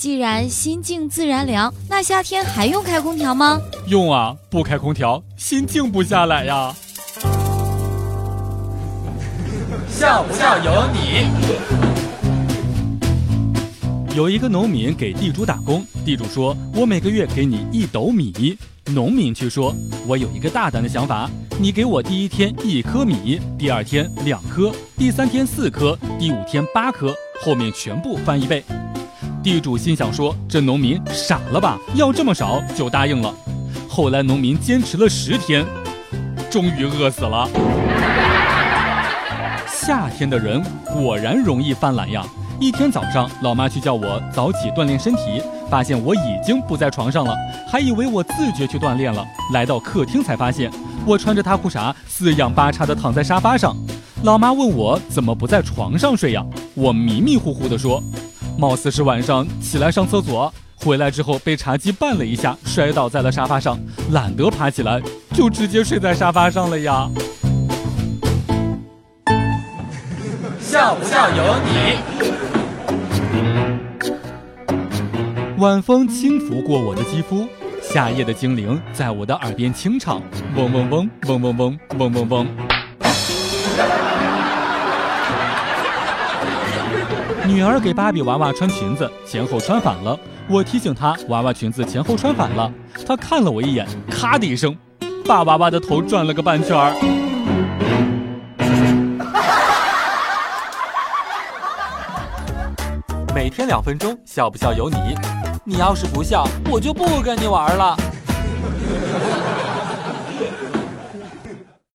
[0.00, 3.60] 既然心静自然凉，那夏天还用开空调吗？
[3.86, 6.74] 用啊，不开空调心静不下来呀。
[9.90, 11.26] 笑不笑由你。
[14.16, 18.56] 有一个农民给地主打工，地主说：“我每个月给你一斗米。”
[18.94, 19.74] 农民却说
[20.08, 21.28] ：“我有一个大胆的想法，
[21.58, 27.14] 你给我第一天一颗米，第二天两颗，第三天四颗，第五天八颗，
[27.44, 28.64] 后面全部翻一倍。”
[29.42, 31.78] 地主心想说：“这农民傻了吧？
[31.94, 33.34] 要这么少就答应了。”
[33.88, 35.64] 后来农民坚持了十天，
[36.50, 37.48] 终于饿死了。
[39.66, 42.22] 夏天的人果然容易犯懒呀。
[42.60, 47.34] 一天早上，老妈去叫我早起锻炼身体，发现我已经不在床上了，
[47.66, 49.24] 还以为我自觉去锻炼了。
[49.54, 50.70] 来到客厅才发现，
[51.06, 53.74] 我穿着大裤衩，四仰八叉的躺在沙发上。
[54.22, 56.44] 老妈问我怎么不在床上睡呀？
[56.74, 58.02] 我迷迷糊糊的说，
[58.58, 63.78] 貌似是晚上起来上厕所，回来之后被茶几绊了一下，摔倒在了沙发上，
[64.12, 65.00] 懒得爬起来，
[65.32, 67.08] 就直接睡在沙发上了呀。
[70.60, 71.96] 笑不笑由你。
[75.58, 77.46] 晚风轻拂过我的肌肤，
[77.82, 80.22] 夏夜的精灵在我的耳边轻唱，
[80.56, 82.46] 嗡嗡嗡，嗡嗡嗡，嗡嗡嗡。
[87.50, 90.16] 女儿给芭比娃娃穿裙子，前后穿反了。
[90.48, 92.72] 我提醒她，娃娃裙子前后穿反了。
[93.04, 94.78] 她看了我一眼，咔的一声，
[95.26, 96.94] 把娃娃的头转了个半圈儿。
[103.34, 104.96] 每天两分钟，笑不笑由你。
[105.64, 107.96] 你要是不笑，我就不跟你玩了。